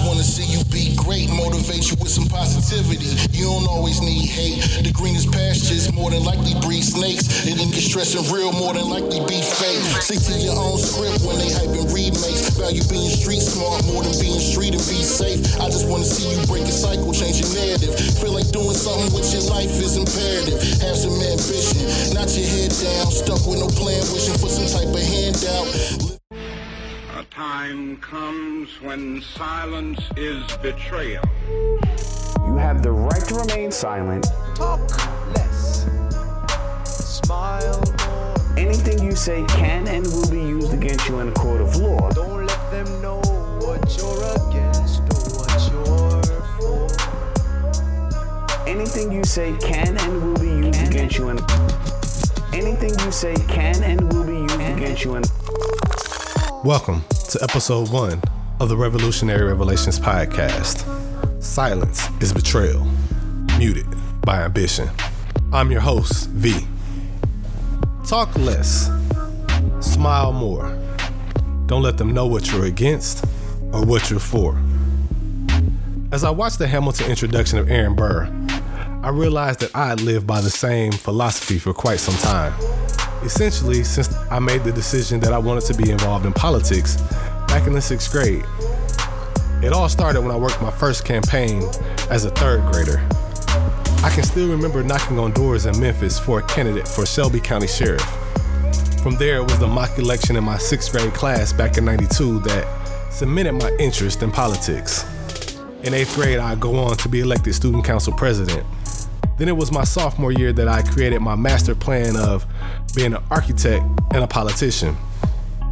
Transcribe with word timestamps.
just 0.00 0.08
wanna 0.08 0.24
see 0.24 0.48
you 0.48 0.64
be 0.72 0.96
great, 0.96 1.28
motivate 1.28 1.90
you 1.90 1.96
with 2.00 2.08
some 2.08 2.24
positivity. 2.24 3.12
You 3.36 3.52
don't 3.52 3.68
always 3.68 4.00
need 4.00 4.24
hate. 4.32 4.64
The 4.80 4.92
greenest 4.92 5.30
pastures 5.32 5.92
more 5.92 6.10
than 6.10 6.24
likely 6.24 6.56
breed 6.64 6.84
snakes. 6.84 7.44
It 7.44 7.60
didn't 7.60 7.76
get 7.76 7.84
stressing 7.84 8.24
real 8.32 8.52
more 8.52 8.72
than 8.72 8.88
likely 8.88 9.20
be 9.28 9.44
fake. 9.44 9.84
Stick 10.00 10.24
to 10.24 10.34
your 10.40 10.56
own 10.56 10.78
script 10.80 11.20
when 11.28 11.36
they 11.36 11.52
hyping 11.52 11.84
remakes. 11.92 12.48
Value 12.56 12.84
being 12.88 13.12
street 13.12 13.44
smart 13.44 13.84
more 13.92 14.00
than 14.00 14.16
being 14.16 14.40
street 14.40 14.72
and 14.72 14.84
be 14.88 15.04
safe. 15.04 15.40
I 15.60 15.68
just 15.68 15.84
wanna 15.84 16.08
see 16.08 16.32
you 16.32 16.40
break 16.48 16.64
a 16.64 16.72
cycle, 16.72 17.12
change 17.12 17.44
your 17.44 17.52
narrative. 17.52 17.92
Feel 18.20 18.32
like 18.32 18.48
doing 18.56 18.76
something 18.76 19.12
with 19.12 19.28
your 19.36 19.44
life 19.52 19.72
is 19.84 20.00
imperative. 20.00 20.56
Have 20.80 20.96
some 20.96 21.16
ambition, 21.20 21.84
not 22.16 22.32
your 22.32 22.48
head 22.48 22.72
down, 22.72 23.12
stuck 23.12 23.44
with 23.44 23.60
no 23.60 23.68
plan, 23.76 24.00
wishing 24.16 24.38
for 24.40 24.48
some 24.48 24.64
type 24.64 24.88
of 24.88 25.04
handout. 25.04 25.49
A 27.70 27.72
time 27.72 27.96
comes 27.98 28.80
when 28.80 29.22
silence 29.22 30.00
is 30.16 30.42
betrayal. 30.56 31.22
You 31.48 32.56
have 32.56 32.82
the 32.82 32.90
right 32.90 33.22
to 33.28 33.34
remain 33.36 33.70
silent. 33.70 34.26
Talk 34.56 34.80
less. 35.34 35.86
Smile 36.84 37.80
more. 38.08 38.34
Anything 38.58 39.04
you 39.04 39.14
say 39.14 39.44
can 39.46 39.86
and 39.86 40.04
will 40.04 40.28
be 40.30 40.40
used 40.40 40.72
against 40.72 41.08
you 41.08 41.20
in 41.20 41.28
a 41.28 41.32
court 41.32 41.60
of 41.60 41.76
law. 41.76 42.10
Don't 42.10 42.44
let 42.44 42.70
them 42.72 43.00
know 43.00 43.20
what 43.62 43.96
you're 43.96 44.24
against 44.48 45.02
or 45.02 45.22
what 45.38 45.60
you're 45.70 46.22
for. 46.58 46.90
Anything 48.68 49.12
you 49.12 49.22
say 49.22 49.56
can 49.60 49.96
and 49.96 50.22
will 50.24 50.40
be 50.40 50.66
used 50.66 50.82
against 50.88 51.18
you 51.18 51.28
in 51.28 51.38
Anything 52.52 52.98
you 52.98 53.12
say 53.12 53.36
can 53.46 53.80
and 53.84 54.12
will 54.12 54.26
be 54.26 54.40
used 54.40 54.60
against 54.60 55.04
you 55.04 55.14
in 55.14 55.22
Welcome 56.64 57.04
to 57.30 57.42
episode 57.42 57.90
one 57.90 58.20
of 58.60 58.68
the 58.68 58.76
Revolutionary 58.76 59.44
Revelations 59.46 59.98
podcast. 59.98 60.84
Silence 61.42 62.06
is 62.20 62.34
betrayal, 62.34 62.86
muted 63.56 63.86
by 64.26 64.42
ambition. 64.42 64.90
I'm 65.54 65.70
your 65.70 65.80
host, 65.80 66.28
V. 66.28 66.66
Talk 68.06 68.36
less, 68.36 68.90
smile 69.80 70.34
more. 70.34 70.78
Don't 71.64 71.80
let 71.80 71.96
them 71.96 72.12
know 72.12 72.26
what 72.26 72.52
you're 72.52 72.66
against 72.66 73.24
or 73.72 73.82
what 73.86 74.10
you're 74.10 74.20
for. 74.20 74.60
As 76.12 76.24
I 76.24 76.30
watched 76.30 76.58
the 76.58 76.66
Hamilton 76.66 77.08
introduction 77.08 77.58
of 77.58 77.70
Aaron 77.70 77.94
Burr, 77.94 78.26
I 79.02 79.08
realized 79.08 79.60
that 79.60 79.74
I 79.74 79.86
had 79.86 80.02
lived 80.02 80.26
by 80.26 80.42
the 80.42 80.50
same 80.50 80.92
philosophy 80.92 81.58
for 81.58 81.72
quite 81.72 82.00
some 82.00 82.16
time. 82.16 82.52
Essentially, 83.22 83.84
since 83.84 84.14
I 84.30 84.38
made 84.38 84.64
the 84.64 84.72
decision 84.72 85.20
that 85.20 85.32
I 85.32 85.38
wanted 85.38 85.64
to 85.64 85.74
be 85.74 85.90
involved 85.90 86.24
in 86.24 86.32
politics 86.32 86.96
back 87.48 87.66
in 87.66 87.72
the 87.74 87.82
sixth 87.82 88.10
grade. 88.10 88.44
It 89.62 89.72
all 89.72 89.88
started 89.88 90.22
when 90.22 90.30
I 90.30 90.36
worked 90.36 90.62
my 90.62 90.70
first 90.70 91.04
campaign 91.04 91.62
as 92.10 92.24
a 92.24 92.30
third 92.30 92.62
grader. 92.72 93.06
I 94.02 94.10
can 94.14 94.24
still 94.24 94.48
remember 94.48 94.82
knocking 94.82 95.18
on 95.18 95.32
doors 95.32 95.66
in 95.66 95.78
Memphis 95.78 96.18
for 96.18 96.38
a 96.38 96.42
candidate 96.42 96.88
for 96.88 97.04
Shelby 97.04 97.40
County 97.40 97.66
Sheriff. 97.66 98.00
From 99.02 99.16
there, 99.16 99.36
it 99.36 99.42
was 99.42 99.58
the 99.58 99.66
mock 99.66 99.98
election 99.98 100.36
in 100.36 100.44
my 100.44 100.56
sixth 100.56 100.92
grade 100.92 101.12
class 101.12 101.52
back 101.52 101.76
in 101.76 101.84
92 101.84 102.40
that 102.40 103.12
cemented 103.12 103.52
my 103.52 103.70
interest 103.78 104.22
in 104.22 104.30
politics. 104.30 105.04
In 105.82 105.92
eighth 105.92 106.14
grade, 106.14 106.38
I 106.38 106.54
go 106.54 106.76
on 106.76 106.96
to 106.98 107.08
be 107.08 107.20
elected 107.20 107.54
student 107.54 107.84
council 107.84 108.14
president. 108.14 108.64
Then 109.40 109.48
it 109.48 109.56
was 109.56 109.72
my 109.72 109.84
sophomore 109.84 110.32
year 110.32 110.52
that 110.52 110.68
I 110.68 110.82
created 110.82 111.20
my 111.20 111.34
master 111.34 111.74
plan 111.74 112.14
of 112.14 112.44
being 112.94 113.14
an 113.14 113.22
architect 113.30 113.82
and 114.12 114.22
a 114.22 114.26
politician. 114.26 114.94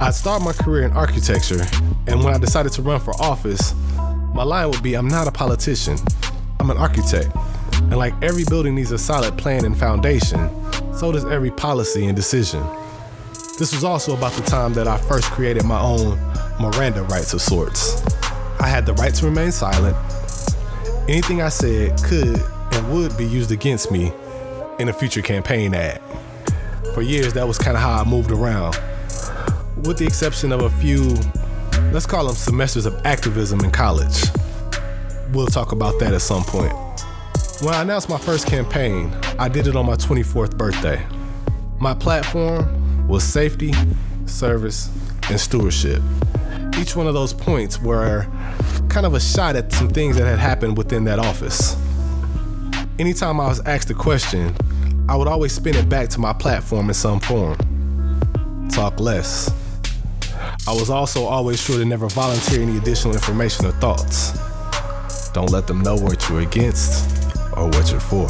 I'd 0.00 0.12
start 0.12 0.42
my 0.42 0.52
career 0.52 0.82
in 0.82 0.92
architecture, 0.92 1.62
and 2.06 2.22
when 2.22 2.34
I 2.34 2.36
decided 2.36 2.72
to 2.72 2.82
run 2.82 3.00
for 3.00 3.14
office, 3.22 3.72
my 4.34 4.42
line 4.42 4.68
would 4.70 4.82
be 4.82 4.92
I'm 4.92 5.08
not 5.08 5.28
a 5.28 5.32
politician, 5.32 5.96
I'm 6.60 6.68
an 6.68 6.76
architect. 6.76 7.34
And 7.84 7.96
like 7.96 8.12
every 8.22 8.44
building 8.44 8.74
needs 8.74 8.92
a 8.92 8.98
solid 8.98 9.38
plan 9.38 9.64
and 9.64 9.74
foundation, 9.74 10.50
so 10.94 11.10
does 11.10 11.24
every 11.24 11.50
policy 11.50 12.04
and 12.04 12.14
decision. 12.14 12.62
This 13.58 13.72
was 13.72 13.82
also 13.82 14.14
about 14.14 14.32
the 14.32 14.42
time 14.42 14.74
that 14.74 14.86
I 14.86 14.98
first 14.98 15.30
created 15.30 15.64
my 15.64 15.80
own 15.80 16.18
Miranda 16.60 17.02
rights 17.04 17.32
of 17.32 17.40
sorts. 17.40 18.04
I 18.60 18.66
had 18.66 18.84
the 18.84 18.92
right 18.92 19.14
to 19.14 19.24
remain 19.24 19.52
silent. 19.52 19.96
Anything 21.08 21.40
I 21.40 21.48
said 21.48 21.96
could 22.02 22.44
and 22.74 22.92
would 22.92 23.16
be 23.16 23.24
used 23.24 23.50
against 23.50 23.90
me 23.90 24.12
in 24.78 24.88
a 24.88 24.92
future 24.92 25.22
campaign 25.22 25.74
ad. 25.74 26.00
For 26.94 27.02
years, 27.02 27.32
that 27.34 27.46
was 27.46 27.58
kind 27.58 27.76
of 27.76 27.82
how 27.82 28.00
I 28.00 28.04
moved 28.04 28.30
around, 28.30 28.78
with 29.84 29.98
the 29.98 30.06
exception 30.06 30.52
of 30.52 30.62
a 30.62 30.70
few, 30.70 31.14
let's 31.92 32.06
call 32.06 32.26
them 32.26 32.34
semesters 32.34 32.86
of 32.86 32.94
activism 33.04 33.60
in 33.60 33.70
college. 33.70 34.24
We'll 35.32 35.46
talk 35.46 35.72
about 35.72 35.98
that 36.00 36.14
at 36.14 36.22
some 36.22 36.44
point. 36.44 36.72
When 37.60 37.74
I 37.74 37.82
announced 37.82 38.08
my 38.08 38.18
first 38.18 38.46
campaign, 38.46 39.12
I 39.38 39.48
did 39.48 39.66
it 39.66 39.76
on 39.76 39.86
my 39.86 39.96
24th 39.96 40.56
birthday. 40.56 41.04
My 41.78 41.94
platform 41.94 43.08
was 43.08 43.24
safety, 43.24 43.72
service, 44.26 44.90
and 45.30 45.40
stewardship. 45.40 46.02
Each 46.78 46.96
one 46.96 47.06
of 47.06 47.14
those 47.14 47.32
points 47.32 47.80
were 47.80 48.26
kind 48.88 49.06
of 49.06 49.14
a 49.14 49.20
shot 49.20 49.56
at 49.56 49.72
some 49.72 49.88
things 49.88 50.16
that 50.16 50.26
had 50.26 50.38
happened 50.38 50.76
within 50.76 51.04
that 51.04 51.18
office. 51.18 51.76
Anytime 52.96 53.40
I 53.40 53.48
was 53.48 53.58
asked 53.66 53.90
a 53.90 53.94
question, 53.94 54.54
I 55.08 55.16
would 55.16 55.26
always 55.26 55.52
spin 55.52 55.74
it 55.74 55.88
back 55.88 56.08
to 56.10 56.20
my 56.20 56.32
platform 56.32 56.86
in 56.86 56.94
some 56.94 57.18
form. 57.18 57.58
Talk 58.70 59.00
less. 59.00 59.50
I 60.68 60.72
was 60.72 60.90
also 60.90 61.24
always 61.24 61.60
sure 61.60 61.76
to 61.76 61.84
never 61.84 62.08
volunteer 62.08 62.62
any 62.62 62.76
additional 62.76 63.12
information 63.12 63.66
or 63.66 63.72
thoughts. 63.72 64.38
Don't 65.30 65.50
let 65.50 65.66
them 65.66 65.80
know 65.80 65.96
what 65.96 66.28
you're 66.28 66.42
against 66.42 67.34
or 67.56 67.66
what 67.66 67.90
you're 67.90 67.98
for. 67.98 68.28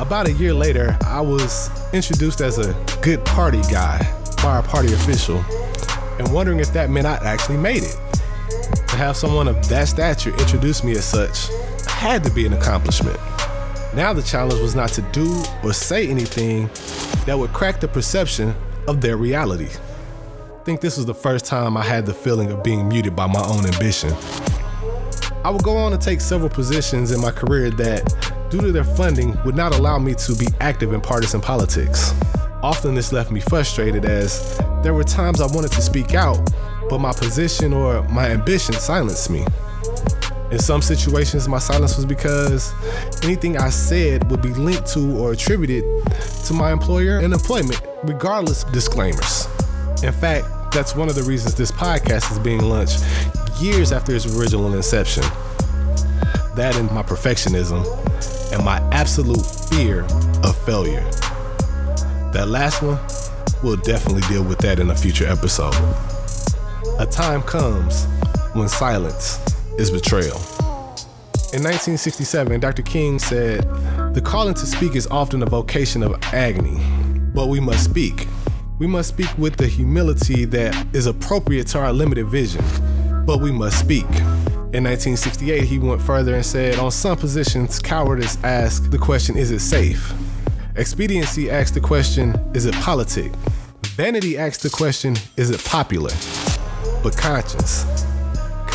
About 0.00 0.26
a 0.26 0.32
year 0.32 0.54
later, 0.54 0.96
I 1.04 1.20
was 1.20 1.68
introduced 1.92 2.40
as 2.40 2.56
a 2.56 2.72
good 3.02 3.22
party 3.26 3.60
guy 3.70 3.98
by 4.42 4.60
a 4.60 4.62
party 4.62 4.94
official 4.94 5.44
and 6.18 6.32
wondering 6.32 6.60
if 6.60 6.72
that 6.72 6.88
meant 6.88 7.06
I 7.06 7.16
actually 7.16 7.58
made 7.58 7.82
it. 7.82 7.96
To 8.88 8.96
have 8.96 9.18
someone 9.18 9.48
of 9.48 9.68
that 9.68 9.88
stature 9.88 10.30
introduce 10.30 10.82
me 10.82 10.92
as 10.92 11.04
such 11.04 11.48
had 11.86 12.24
to 12.24 12.30
be 12.30 12.46
an 12.46 12.54
accomplishment. 12.54 13.20
Now 13.92 14.12
the 14.12 14.22
challenge 14.22 14.60
was 14.60 14.76
not 14.76 14.90
to 14.90 15.02
do 15.10 15.42
or 15.64 15.72
say 15.72 16.08
anything 16.08 16.70
that 17.26 17.36
would 17.36 17.52
crack 17.52 17.80
the 17.80 17.88
perception 17.88 18.54
of 18.86 19.00
their 19.00 19.16
reality. 19.16 19.68
I 19.68 20.62
think 20.62 20.80
this 20.80 20.96
was 20.96 21.06
the 21.06 21.14
first 21.14 21.44
time 21.44 21.76
I 21.76 21.82
had 21.82 22.06
the 22.06 22.14
feeling 22.14 22.52
of 22.52 22.62
being 22.62 22.88
muted 22.88 23.16
by 23.16 23.26
my 23.26 23.42
own 23.42 23.66
ambition. 23.66 24.14
I 25.44 25.50
would 25.50 25.64
go 25.64 25.76
on 25.76 25.90
to 25.90 25.98
take 25.98 26.20
several 26.20 26.50
positions 26.50 27.10
in 27.10 27.20
my 27.20 27.32
career 27.32 27.70
that, 27.70 28.48
due 28.48 28.60
to 28.60 28.70
their 28.70 28.84
funding, 28.84 29.36
would 29.42 29.56
not 29.56 29.74
allow 29.74 29.98
me 29.98 30.14
to 30.14 30.36
be 30.36 30.46
active 30.60 30.92
in 30.92 31.00
partisan 31.00 31.40
politics. 31.40 32.14
Often 32.62 32.94
this 32.94 33.10
left 33.10 33.32
me 33.32 33.40
frustrated 33.40 34.04
as 34.04 34.56
there 34.84 34.94
were 34.94 35.02
times 35.02 35.40
I 35.40 35.46
wanted 35.46 35.72
to 35.72 35.82
speak 35.82 36.14
out, 36.14 36.38
but 36.88 37.00
my 37.00 37.12
position 37.12 37.72
or 37.72 38.04
my 38.04 38.28
ambition 38.28 38.74
silenced 38.74 39.30
me. 39.30 39.44
In 40.50 40.58
some 40.58 40.82
situations, 40.82 41.46
my 41.46 41.60
silence 41.60 41.96
was 41.96 42.04
because 42.04 42.72
anything 43.22 43.56
I 43.56 43.70
said 43.70 44.28
would 44.30 44.42
be 44.42 44.48
linked 44.48 44.86
to 44.94 45.16
or 45.16 45.32
attributed 45.32 45.84
to 46.46 46.52
my 46.52 46.72
employer 46.72 47.18
and 47.18 47.32
employment, 47.32 47.80
regardless 48.02 48.64
of 48.64 48.72
disclaimers. 48.72 49.46
In 50.02 50.12
fact, 50.12 50.72
that's 50.72 50.96
one 50.96 51.08
of 51.08 51.14
the 51.14 51.22
reasons 51.22 51.54
this 51.54 51.70
podcast 51.70 52.32
is 52.32 52.38
being 52.40 52.62
launched 52.62 53.04
years 53.60 53.92
after 53.92 54.12
its 54.14 54.26
original 54.26 54.74
inception. 54.74 55.22
That 56.56 56.74
and 56.76 56.90
my 56.90 57.04
perfectionism 57.04 57.86
and 58.52 58.64
my 58.64 58.78
absolute 58.90 59.46
fear 59.70 60.02
of 60.42 60.56
failure. 60.64 61.08
That 62.32 62.48
last 62.48 62.82
one, 62.82 62.98
we'll 63.62 63.76
definitely 63.76 64.22
deal 64.22 64.42
with 64.42 64.58
that 64.58 64.80
in 64.80 64.90
a 64.90 64.96
future 64.96 65.26
episode. 65.26 65.74
A 66.98 67.06
time 67.06 67.42
comes 67.42 68.06
when 68.54 68.68
silence 68.68 69.38
is 69.80 69.90
betrayal. 69.90 70.36
In 71.52 71.64
1967, 71.64 72.60
Dr. 72.60 72.82
King 72.82 73.18
said, 73.18 73.62
The 74.14 74.20
calling 74.20 74.54
to 74.54 74.66
speak 74.66 74.94
is 74.94 75.06
often 75.06 75.42
a 75.42 75.46
vocation 75.46 76.02
of 76.02 76.22
agony, 76.34 76.78
but 77.34 77.48
we 77.48 77.60
must 77.60 77.84
speak. 77.84 78.28
We 78.78 78.86
must 78.86 79.08
speak 79.08 79.36
with 79.38 79.56
the 79.56 79.66
humility 79.66 80.44
that 80.44 80.86
is 80.94 81.06
appropriate 81.06 81.66
to 81.68 81.78
our 81.78 81.92
limited 81.92 82.26
vision, 82.26 82.64
but 83.24 83.40
we 83.40 83.50
must 83.50 83.78
speak. 83.78 84.04
In 84.72 84.84
1968, 84.84 85.64
he 85.64 85.78
went 85.78 86.00
further 86.02 86.34
and 86.34 86.44
said, 86.44 86.78
On 86.78 86.90
some 86.90 87.16
positions, 87.16 87.78
cowardice 87.78 88.36
asks 88.44 88.86
the 88.86 88.98
question, 88.98 89.36
Is 89.36 89.50
it 89.50 89.60
safe? 89.60 90.12
Expediency 90.76 91.50
asks 91.50 91.72
the 91.72 91.80
question, 91.80 92.34
Is 92.54 92.66
it 92.66 92.74
politic? 92.74 93.32
Vanity 93.96 94.38
asks 94.38 94.62
the 94.62 94.70
question, 94.70 95.16
Is 95.36 95.50
it 95.50 95.64
popular? 95.64 96.12
But 97.02 97.16
conscience, 97.16 97.99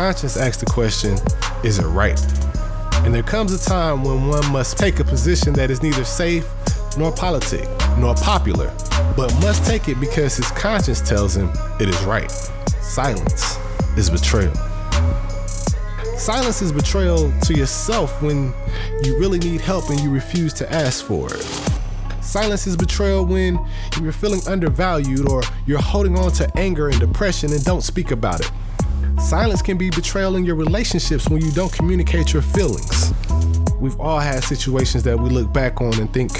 conscience 0.00 0.38
asks 0.38 0.56
the 0.56 0.64
question, 0.64 1.18
Is 1.62 1.78
it 1.78 1.84
right? 1.84 2.18
And 3.04 3.14
there 3.14 3.22
comes 3.22 3.52
a 3.52 3.62
time 3.62 4.02
when 4.02 4.28
one 4.28 4.50
must 4.50 4.78
take 4.78 4.98
a 4.98 5.04
position 5.04 5.52
that 5.52 5.70
is 5.70 5.82
neither 5.82 6.04
safe 6.04 6.46
nor 6.96 7.12
politic 7.12 7.68
nor 7.98 8.14
popular, 8.14 8.74
but 9.14 9.30
must 9.42 9.62
take 9.66 9.88
it 9.88 10.00
because 10.00 10.38
his 10.38 10.50
conscience 10.52 11.06
tells 11.06 11.36
him 11.36 11.50
it 11.78 11.90
is 11.90 12.02
right. 12.04 12.30
Silence 12.80 13.58
is 13.98 14.08
betrayal. 14.08 14.54
Silence 16.16 16.62
is 16.62 16.72
betrayal 16.72 17.30
to 17.42 17.52
yourself 17.52 18.22
when 18.22 18.54
you 19.02 19.18
really 19.18 19.38
need 19.38 19.60
help 19.60 19.90
and 19.90 20.00
you 20.00 20.10
refuse 20.10 20.54
to 20.54 20.72
ask 20.72 21.04
for 21.04 21.26
it. 21.34 21.42
Silence 22.22 22.66
is 22.66 22.74
betrayal 22.74 23.26
when 23.26 23.58
you're 24.00 24.12
feeling 24.12 24.40
undervalued 24.48 25.28
or 25.28 25.42
you're 25.66 25.78
holding 25.78 26.16
on 26.16 26.32
to 26.32 26.50
anger 26.58 26.88
and 26.88 26.98
depression 26.98 27.52
and 27.52 27.62
don't 27.66 27.82
speak 27.82 28.12
about 28.12 28.40
it. 28.40 28.50
Silence 29.30 29.62
can 29.62 29.78
be 29.78 29.90
betrayal 29.90 30.34
in 30.34 30.44
your 30.44 30.56
relationships 30.56 31.28
when 31.28 31.40
you 31.40 31.52
don't 31.52 31.72
communicate 31.72 32.32
your 32.32 32.42
feelings. 32.42 33.14
We've 33.78 33.98
all 34.00 34.18
had 34.18 34.42
situations 34.42 35.04
that 35.04 35.16
we 35.16 35.30
look 35.30 35.52
back 35.52 35.80
on 35.80 35.94
and 36.00 36.12
think, 36.12 36.32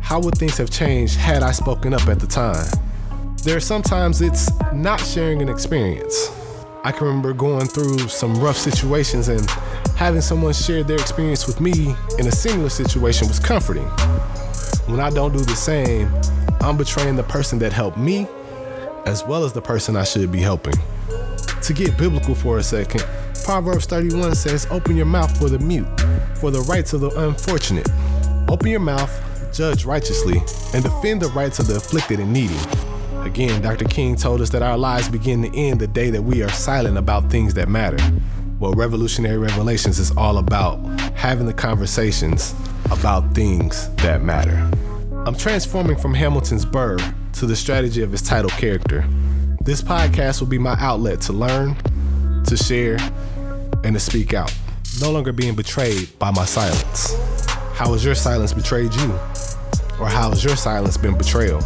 how 0.00 0.20
would 0.20 0.36
things 0.36 0.58
have 0.58 0.68
changed 0.68 1.16
had 1.16 1.42
I 1.42 1.52
spoken 1.52 1.94
up 1.94 2.06
at 2.08 2.20
the 2.20 2.26
time? 2.26 2.66
There 3.42 3.56
are 3.56 3.60
sometimes 3.60 4.20
it's 4.20 4.50
not 4.74 5.00
sharing 5.00 5.40
an 5.40 5.48
experience. 5.48 6.30
I 6.84 6.92
can 6.92 7.06
remember 7.06 7.32
going 7.32 7.68
through 7.68 8.00
some 8.00 8.34
rough 8.34 8.58
situations 8.58 9.28
and 9.28 9.48
having 9.96 10.20
someone 10.20 10.52
share 10.52 10.82
their 10.84 10.98
experience 10.98 11.46
with 11.46 11.58
me 11.58 11.94
in 12.18 12.26
a 12.26 12.32
similar 12.32 12.68
situation 12.68 13.28
was 13.28 13.40
comforting. 13.40 13.88
When 14.88 15.00
I 15.00 15.08
don't 15.08 15.32
do 15.32 15.38
the 15.38 15.56
same, 15.56 16.14
I'm 16.60 16.76
betraying 16.76 17.16
the 17.16 17.22
person 17.22 17.58
that 17.60 17.72
helped 17.72 17.96
me 17.96 18.28
as 19.06 19.24
well 19.24 19.42
as 19.46 19.54
the 19.54 19.62
person 19.62 19.96
I 19.96 20.04
should 20.04 20.30
be 20.30 20.40
helping. 20.42 20.74
To 21.62 21.72
get 21.72 21.96
biblical 21.96 22.34
for 22.34 22.58
a 22.58 22.62
second, 22.62 23.04
Proverbs 23.44 23.86
31 23.86 24.34
says, 24.34 24.66
Open 24.70 24.96
your 24.96 25.06
mouth 25.06 25.36
for 25.38 25.48
the 25.48 25.58
mute, 25.58 25.86
for 26.34 26.50
the 26.50 26.60
rights 26.60 26.92
of 26.92 27.00
the 27.00 27.10
unfortunate. 27.26 27.88
Open 28.48 28.68
your 28.68 28.80
mouth, 28.80 29.10
judge 29.52 29.84
righteously, 29.84 30.38
and 30.74 30.84
defend 30.84 31.22
the 31.22 31.28
rights 31.28 31.58
of 31.58 31.66
the 31.66 31.76
afflicted 31.76 32.20
and 32.20 32.32
needy. 32.32 32.58
Again, 33.22 33.60
Dr. 33.62 33.84
King 33.86 34.14
told 34.14 34.40
us 34.40 34.50
that 34.50 34.62
our 34.62 34.78
lives 34.78 35.08
begin 35.08 35.42
to 35.42 35.56
end 35.56 35.80
the 35.80 35.88
day 35.88 36.10
that 36.10 36.22
we 36.22 36.42
are 36.42 36.48
silent 36.48 36.96
about 36.96 37.30
things 37.30 37.54
that 37.54 37.68
matter. 37.68 37.98
Well, 38.60 38.72
Revolutionary 38.72 39.38
Revelations 39.38 39.98
is 39.98 40.16
all 40.16 40.38
about 40.38 40.76
having 41.16 41.46
the 41.46 41.52
conversations 41.52 42.54
about 42.90 43.34
things 43.34 43.92
that 43.96 44.22
matter. 44.22 44.70
I'm 45.26 45.34
transforming 45.34 45.96
from 45.96 46.14
Hamilton's 46.14 46.64
Burr 46.64 46.98
to 47.32 47.46
the 47.46 47.56
strategy 47.56 48.02
of 48.02 48.12
his 48.12 48.22
title 48.22 48.50
character. 48.50 49.04
This 49.66 49.82
podcast 49.82 50.38
will 50.38 50.46
be 50.46 50.58
my 50.58 50.76
outlet 50.78 51.20
to 51.22 51.32
learn, 51.32 51.74
to 52.44 52.56
share, 52.56 52.98
and 53.82 53.94
to 53.94 53.98
speak 53.98 54.32
out. 54.32 54.54
No 55.00 55.10
longer 55.10 55.32
being 55.32 55.56
betrayed 55.56 56.16
by 56.20 56.30
my 56.30 56.44
silence. 56.44 57.16
How 57.74 57.92
has 57.92 58.04
your 58.04 58.14
silence 58.14 58.52
betrayed 58.52 58.94
you? 58.94 59.10
Or 59.98 60.08
how 60.08 60.30
has 60.30 60.44
your 60.44 60.54
silence 60.54 60.96
been 60.96 61.18
betrayal? 61.18 61.58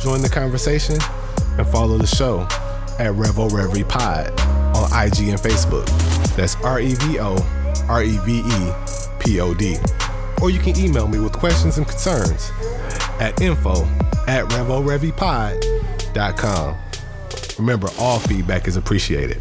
Join 0.00 0.22
the 0.22 0.30
conversation 0.32 0.96
and 1.58 1.66
follow 1.66 1.98
the 1.98 2.06
show 2.06 2.42
at 3.00 3.12
Revo 3.14 3.50
Reverie 3.50 3.82
Pod 3.82 4.28
on 4.76 4.84
IG 4.92 5.30
and 5.30 5.40
Facebook. 5.40 5.86
That's 6.36 6.54
R 6.62 6.78
E 6.78 6.94
V 6.94 7.18
O 7.18 7.36
R 7.88 8.04
E 8.04 8.16
V 8.18 8.42
E 8.46 8.72
P 9.18 9.40
O 9.40 9.54
D. 9.54 9.76
Or 10.40 10.50
you 10.50 10.60
can 10.60 10.78
email 10.78 11.08
me 11.08 11.18
with 11.18 11.32
questions 11.32 11.78
and 11.78 11.88
concerns 11.88 12.52
at 13.18 13.40
info 13.40 13.86
at 14.28 14.44
revorevepod.com. 14.50 16.76
Remember, 17.58 17.88
all 17.98 18.18
feedback 18.18 18.68
is 18.68 18.76
appreciated. 18.76 19.40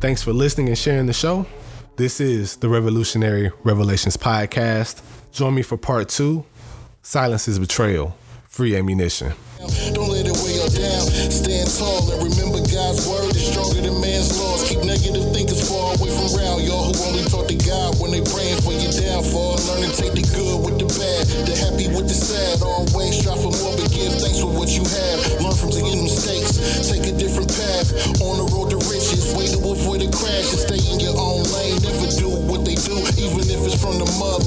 Thanks 0.00 0.22
for 0.22 0.32
listening 0.32 0.68
and 0.68 0.78
sharing 0.78 1.06
the 1.06 1.12
show. 1.12 1.46
This 1.96 2.20
is 2.20 2.56
the 2.56 2.68
Revolutionary 2.68 3.50
Revelations 3.64 4.16
Podcast. 4.16 5.02
Join 5.32 5.54
me 5.54 5.62
for 5.62 5.76
part 5.76 6.08
two 6.08 6.44
Silence 7.02 7.48
is 7.48 7.58
Betrayal, 7.58 8.14
Free 8.48 8.76
Ammunition. 8.76 9.32
Don't 9.96 10.12
let 10.12 10.28
it 10.28 10.36
weigh 10.44 10.56
you 10.56 10.68
down. 10.68 11.04
Stand 11.32 11.68
tall 11.80 12.04
and 12.12 12.20
remember 12.20 12.60
God's 12.68 13.08
word 13.08 13.32
is 13.32 13.48
stronger 13.48 13.80
than 13.80 13.96
man's 14.00 14.36
laws. 14.36 14.68
Keep 14.68 14.84
negative 14.84 15.24
thinkers 15.32 15.64
far 15.64 15.96
away 15.96 16.12
from 16.12 16.28
round. 16.36 16.60
Y'all 16.60 16.92
who 16.92 16.96
only 17.08 17.24
talk 17.28 17.48
to 17.48 17.56
God 17.56 17.96
when 18.00 18.12
they 18.12 18.20
praying 18.20 18.60
for 18.60 18.76
your 18.76 18.92
downfall. 18.92 19.56
Learn 19.64 19.88
to 19.88 19.92
take 19.96 20.12
the 20.12 20.24
good 20.36 20.60
with 20.60 20.76
the 20.76 20.88
bad, 20.92 21.24
the 21.48 21.56
happy 21.56 21.88
with 21.88 22.04
the 22.04 22.16
sad. 22.16 22.60
Always 22.60 23.09
to 34.10 34.39